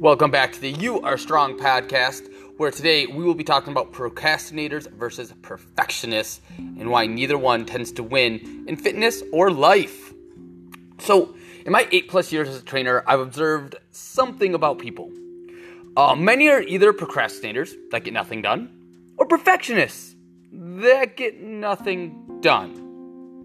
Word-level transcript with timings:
Welcome 0.00 0.30
back 0.30 0.52
to 0.52 0.60
the 0.60 0.70
You 0.70 1.00
Are 1.00 1.18
Strong 1.18 1.58
podcast, 1.58 2.32
where 2.56 2.70
today 2.70 3.08
we 3.08 3.24
will 3.24 3.34
be 3.34 3.42
talking 3.42 3.72
about 3.72 3.92
procrastinators 3.92 4.88
versus 4.92 5.34
perfectionists 5.42 6.40
and 6.56 6.88
why 6.88 7.06
neither 7.06 7.36
one 7.36 7.66
tends 7.66 7.90
to 7.92 8.04
win 8.04 8.64
in 8.68 8.76
fitness 8.76 9.24
or 9.32 9.50
life. 9.50 10.14
So, 11.00 11.34
in 11.66 11.72
my 11.72 11.88
eight 11.90 12.08
plus 12.08 12.30
years 12.30 12.48
as 12.48 12.62
a 12.62 12.64
trainer, 12.64 13.02
I've 13.08 13.18
observed 13.18 13.74
something 13.90 14.54
about 14.54 14.78
people. 14.78 15.10
Uh, 15.96 16.14
many 16.14 16.46
are 16.48 16.62
either 16.62 16.92
procrastinators 16.92 17.74
that 17.90 18.04
get 18.04 18.14
nothing 18.14 18.40
done, 18.40 18.70
or 19.16 19.26
perfectionists 19.26 20.14
that 20.52 21.16
get 21.16 21.40
nothing 21.40 22.38
done. 22.40 23.44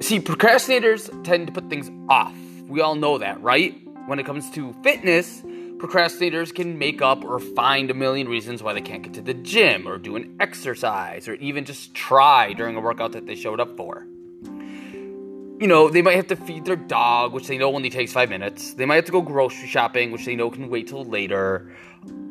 See, 0.00 0.20
procrastinators 0.20 1.24
tend 1.24 1.48
to 1.48 1.52
put 1.52 1.68
things 1.68 1.90
off. 2.08 2.36
We 2.68 2.80
all 2.82 2.94
know 2.94 3.18
that, 3.18 3.42
right? 3.42 3.74
When 4.06 4.18
it 4.18 4.26
comes 4.26 4.50
to 4.50 4.74
fitness, 4.82 5.42
procrastinators 5.78 6.54
can 6.54 6.78
make 6.78 7.00
up 7.00 7.24
or 7.24 7.38
find 7.38 7.90
a 7.90 7.94
million 7.94 8.28
reasons 8.28 8.62
why 8.62 8.72
they 8.72 8.80
can't 8.80 9.02
get 9.02 9.14
to 9.14 9.22
the 9.22 9.34
gym 9.34 9.88
or 9.88 9.98
do 9.98 10.16
an 10.16 10.36
exercise 10.40 11.26
or 11.26 11.34
even 11.34 11.64
just 11.64 11.94
try 11.94 12.52
during 12.52 12.76
a 12.76 12.80
workout 12.80 13.12
that 13.12 13.26
they 13.26 13.34
showed 13.34 13.60
up 13.60 13.76
for. 13.76 14.06
You 15.60 15.66
know, 15.66 15.90
they 15.90 16.00
might 16.00 16.16
have 16.16 16.28
to 16.28 16.36
feed 16.36 16.64
their 16.64 16.76
dog, 16.76 17.32
which 17.32 17.46
they 17.46 17.58
know 17.58 17.74
only 17.74 17.90
takes 17.90 18.12
five 18.12 18.30
minutes. 18.30 18.74
They 18.74 18.86
might 18.86 18.96
have 18.96 19.04
to 19.06 19.12
go 19.12 19.20
grocery 19.20 19.68
shopping, 19.68 20.10
which 20.10 20.24
they 20.24 20.34
know 20.34 20.50
can 20.50 20.70
wait 20.70 20.88
till 20.88 21.04
later. 21.04 21.70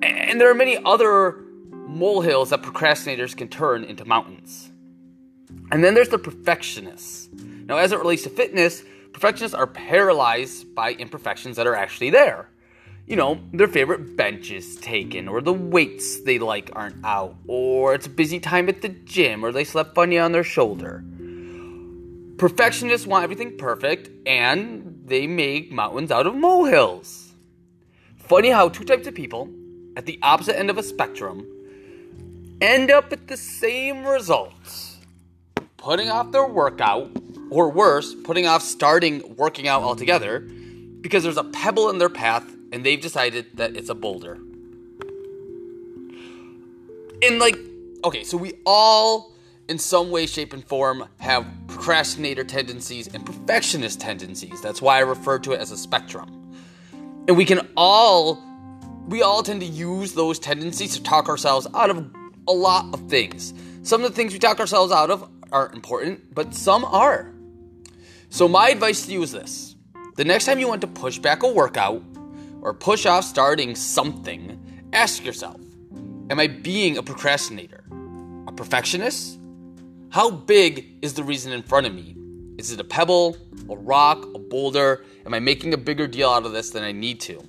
And 0.02 0.42
there 0.42 0.50
are 0.50 0.56
many 0.56 0.78
other 0.84 1.44
molehills 1.72 2.50
that 2.50 2.62
procrastinators 2.62 3.36
can 3.36 3.48
turn 3.48 3.84
into 3.84 4.06
mountains. 4.06 4.72
And 5.72 5.84
then 5.84 5.94
there's 5.94 6.10
the 6.10 6.18
perfectionists. 6.18 7.30
Now, 7.66 7.78
as 7.78 7.92
it 7.92 8.00
relates 8.00 8.24
to 8.24 8.30
fitness, 8.30 8.84
Perfectionists 9.14 9.56
are 9.56 9.68
paralyzed 9.68 10.74
by 10.76 10.94
imperfections 10.94 11.58
that 11.58 11.68
are 11.68 11.76
actually 11.76 12.10
there. 12.10 12.50
You 13.08 13.16
know, 13.16 13.40
their 13.54 13.68
favorite 13.68 14.16
bench 14.16 14.52
is 14.52 14.78
taken, 14.78 15.28
or 15.28 15.42
the 15.42 15.54
weights 15.54 16.22
they 16.22 16.38
like 16.38 16.70
aren't 16.74 17.04
out, 17.04 17.36
or 17.48 17.96
it's 17.96 18.06
a 18.06 18.10
busy 18.10 18.40
time 18.40 18.70
at 18.70 18.82
the 18.82 18.90
gym, 18.90 19.44
or 19.44 19.52
they 19.52 19.64
slept 19.64 19.96
funny 19.96 20.20
on 20.20 20.32
their 20.32 20.44
shoulder. 20.44 21.04
Perfectionists 22.38 23.08
want 23.08 23.24
everything 23.24 23.58
perfect, 23.58 24.10
and 24.28 25.02
they 25.06 25.26
make 25.26 25.72
mountains 25.72 26.12
out 26.12 26.28
of 26.28 26.36
molehills. 26.36 27.34
Funny 28.16 28.50
how 28.50 28.70
two 28.70 28.84
types 28.84 29.08
of 29.08 29.16
people 29.16 29.50
at 29.98 30.06
the 30.06 30.20
opposite 30.22 30.58
end 30.58 30.70
of 30.70 30.78
a 30.78 30.84
spectrum 30.84 31.46
end 32.62 32.92
up 32.92 33.12
at 33.12 33.28
the 33.28 33.36
same 33.36 34.06
results 34.06 34.98
putting 35.78 36.10
off 36.10 36.32
their 36.32 36.46
workout 36.46 37.10
or 37.50 37.70
worse, 37.70 38.16
putting 38.16 38.46
off 38.46 38.62
starting 38.62 39.36
working 39.36 39.68
out 39.68 39.82
altogether 39.82 40.40
because 41.02 41.24
there's 41.24 41.38
a 41.38 41.44
pebble 41.44 41.90
in 41.90 41.98
their 41.98 42.10
path 42.10 42.46
and 42.72 42.86
they've 42.86 43.02
decided 43.02 43.46
that 43.56 43.76
it's 43.76 43.90
a 43.90 43.96
boulder. 43.96 44.38
And 47.22 47.40
like, 47.40 47.58
okay, 48.04 48.24
so 48.24 48.38
we 48.38 48.54
all, 48.66 49.34
in 49.68 49.78
some 49.78 50.10
way, 50.12 50.26
shape, 50.26 50.54
and 50.54 50.64
form, 50.64 51.06
have 51.20 51.46
procrastinator 51.68 52.44
tendencies 52.44 53.08
and 53.08 53.26
perfectionist 53.26 54.00
tendencies. 54.00 54.62
That's 54.62 54.82
why 54.82 54.98
I 54.98 55.02
refer 55.02 55.40
to 55.40 55.52
it 55.54 55.60
as 55.60 55.72
a 55.72 55.78
spectrum. 55.78 56.54
And 57.28 57.36
we 57.36 57.46
can 57.46 57.68
all, 57.76 58.42
we 59.08 59.22
all 59.22 59.44
tend 59.44 59.62
to 59.62 59.68
use 59.68 60.14
those 60.14 60.40
tendencies 60.40 60.96
to 60.96 61.04
talk 61.04 61.28
ourselves 61.28 61.68
out 61.74 61.90
of 61.90 62.10
a 62.48 62.54
lot 62.54 62.94
of 62.94 63.10
things. 63.10 63.54
Some 63.84 64.04
of 64.04 64.10
the 64.10 64.16
things 64.16 64.34
we 64.34 64.40
talk 64.40 64.60
ourselves 64.60 64.92
out 64.92 65.12
of 65.12 65.30
aren't 65.52 65.76
important, 65.76 66.34
but 66.34 66.54
some 66.54 66.86
are. 66.86 67.34
So, 68.32 68.48
my 68.48 68.70
advice 68.70 69.08
to 69.08 69.12
you 69.12 69.24
is 69.24 69.32
this 69.32 69.76
the 70.16 70.24
next 70.24 70.46
time 70.46 70.60
you 70.60 70.68
want 70.68 70.82
to 70.82 70.88
push 70.88 71.18
back 71.18 71.42
a 71.42 71.52
workout 71.52 72.04
or 72.62 72.74
push 72.74 73.06
off 73.08 73.24
starting 73.24 73.76
something, 73.76 74.60
ask 74.94 75.26
yourself 75.26 75.60
Am 76.30 76.40
I 76.40 76.46
being 76.46 76.98
a 76.98 77.04
procrastinator? 77.04 77.84
A 78.48 78.52
perfectionist? 78.52 79.40
How 80.12 80.30
big 80.30 81.00
is 81.02 81.16
the 81.16 81.24
reason 81.24 81.52
in 81.52 81.64
front 81.64 81.88
of 81.88 81.94
me? 81.94 82.16
Is 82.60 82.72
it 82.72 82.80
a 82.80 82.84
pebble, 82.84 83.36
a 83.68 83.76
rock, 83.76 84.24
a 84.36 84.40
boulder? 84.40 85.06
Am 85.26 85.34
I 85.34 85.40
making 85.40 85.74
a 85.74 85.78
bigger 85.78 86.08
deal 86.08 86.30
out 86.30 86.46
of 86.46 86.52
this 86.52 86.70
than 86.70 86.84
I 86.84 86.92
need 86.92 87.20
to? 87.22 87.42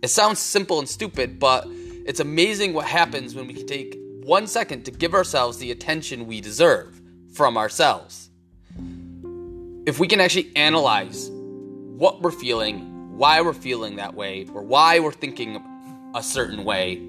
It 0.00 0.08
sounds 0.08 0.38
simple 0.38 0.78
and 0.78 0.88
stupid, 0.88 1.40
but 1.40 1.66
it's 1.66 2.20
amazing 2.20 2.72
what 2.72 2.86
happens 2.86 3.34
when 3.34 3.48
we 3.48 3.54
can 3.54 3.66
take 3.66 3.98
one 4.22 4.46
second 4.46 4.84
to 4.84 4.92
give 4.92 5.12
ourselves 5.12 5.58
the 5.58 5.72
attention 5.72 6.26
we 6.26 6.40
deserve 6.40 7.00
from 7.32 7.56
ourselves 7.56 8.23
if 9.86 9.98
we 10.00 10.08
can 10.08 10.20
actually 10.20 10.50
analyze 10.56 11.30
what 11.30 12.22
we're 12.22 12.30
feeling, 12.30 13.16
why 13.16 13.40
we're 13.40 13.52
feeling 13.52 13.96
that 13.96 14.14
way, 14.14 14.46
or 14.54 14.62
why 14.62 14.98
we're 14.98 15.12
thinking 15.12 15.62
a 16.14 16.22
certain 16.22 16.64
way, 16.64 17.00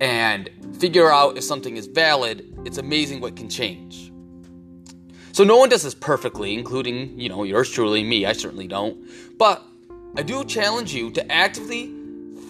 and 0.00 0.50
figure 0.78 1.10
out 1.10 1.36
if 1.36 1.44
something 1.44 1.76
is 1.76 1.86
valid, 1.86 2.44
it's 2.64 2.78
amazing 2.78 3.20
what 3.20 3.36
can 3.36 3.48
change. 3.48 4.12
So 5.32 5.44
no 5.44 5.56
one 5.56 5.68
does 5.68 5.84
this 5.84 5.94
perfectly, 5.94 6.54
including, 6.54 7.18
you 7.18 7.28
know, 7.28 7.44
yours 7.44 7.70
truly, 7.70 8.02
me. 8.02 8.26
I 8.26 8.32
certainly 8.32 8.66
don't. 8.66 8.98
But 9.38 9.62
I 10.16 10.22
do 10.22 10.44
challenge 10.44 10.92
you 10.92 11.12
to 11.12 11.32
actively 11.32 11.94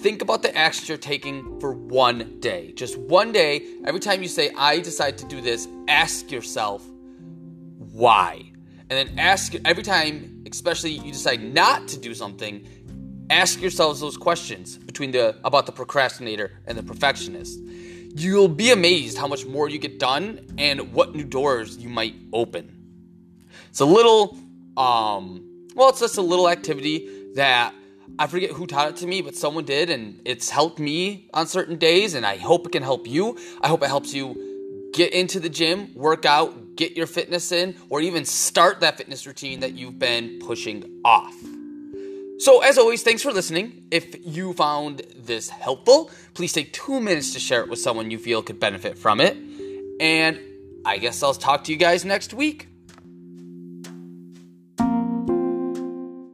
think 0.00 0.22
about 0.22 0.42
the 0.42 0.56
actions 0.56 0.88
you're 0.88 0.96
taking 0.96 1.60
for 1.60 1.72
one 1.72 2.40
day. 2.40 2.72
Just 2.72 2.96
one 2.96 3.32
day, 3.32 3.66
every 3.84 4.00
time 4.00 4.22
you 4.22 4.28
say, 4.28 4.50
I 4.56 4.78
decide 4.78 5.18
to 5.18 5.26
do 5.26 5.42
this, 5.42 5.68
ask 5.88 6.30
yourself, 6.32 6.86
why? 7.76 8.47
And 8.90 9.08
then 9.08 9.18
ask 9.18 9.54
every 9.64 9.82
time, 9.82 10.44
especially 10.50 10.92
you 10.92 11.12
decide 11.12 11.42
not 11.42 11.88
to 11.88 11.98
do 11.98 12.14
something, 12.14 12.66
ask 13.30 13.60
yourselves 13.60 14.00
those 14.00 14.16
questions 14.16 14.78
between 14.78 15.10
the 15.10 15.36
about 15.44 15.66
the 15.66 15.72
procrastinator 15.72 16.52
and 16.66 16.78
the 16.78 16.82
perfectionist. 16.82 17.58
You'll 18.14 18.48
be 18.48 18.70
amazed 18.70 19.18
how 19.18 19.26
much 19.26 19.44
more 19.44 19.68
you 19.68 19.78
get 19.78 19.98
done 19.98 20.54
and 20.56 20.92
what 20.92 21.14
new 21.14 21.24
doors 21.24 21.76
you 21.76 21.90
might 21.90 22.14
open. 22.32 22.74
It's 23.68 23.80
a 23.80 23.84
little 23.84 24.36
um 24.76 25.44
well, 25.74 25.90
it's 25.90 26.00
just 26.00 26.16
a 26.16 26.22
little 26.22 26.48
activity 26.48 27.08
that 27.34 27.74
I 28.18 28.26
forget 28.26 28.50
who 28.50 28.66
taught 28.66 28.88
it 28.88 28.96
to 28.96 29.06
me, 29.06 29.22
but 29.22 29.36
someone 29.36 29.64
did, 29.64 29.90
and 29.90 30.20
it's 30.24 30.50
helped 30.50 30.80
me 30.80 31.28
on 31.32 31.46
certain 31.46 31.76
days, 31.76 32.14
and 32.14 32.26
I 32.26 32.36
hope 32.36 32.66
it 32.66 32.72
can 32.72 32.82
help 32.82 33.06
you. 33.06 33.38
I 33.60 33.68
hope 33.68 33.82
it 33.82 33.86
helps 33.86 34.12
you 34.12 34.47
get 34.92 35.12
into 35.12 35.40
the 35.40 35.48
gym, 35.48 35.92
work 35.94 36.24
out, 36.24 36.76
get 36.76 36.96
your 36.96 37.06
fitness 37.06 37.52
in, 37.52 37.74
or 37.88 38.00
even 38.00 38.24
start 38.24 38.80
that 38.80 38.96
fitness 38.96 39.26
routine 39.26 39.60
that 39.60 39.72
you've 39.74 39.98
been 39.98 40.38
pushing 40.40 41.00
off. 41.04 41.34
So, 42.38 42.62
as 42.62 42.78
always, 42.78 43.02
thanks 43.02 43.22
for 43.22 43.32
listening. 43.32 43.82
If 43.90 44.24
you 44.24 44.52
found 44.52 45.02
this 45.16 45.48
helpful, 45.48 46.10
please 46.34 46.52
take 46.52 46.72
two 46.72 47.00
minutes 47.00 47.32
to 47.32 47.40
share 47.40 47.62
it 47.62 47.68
with 47.68 47.80
someone 47.80 48.12
you 48.12 48.18
feel 48.18 48.42
could 48.42 48.60
benefit 48.60 48.96
from 48.96 49.20
it. 49.20 49.36
And 50.00 50.38
I 50.84 50.98
guess 50.98 51.22
I'll 51.22 51.34
talk 51.34 51.64
to 51.64 51.72
you 51.72 51.78
guys 51.78 52.04
next 52.04 52.32
week. 52.32 52.68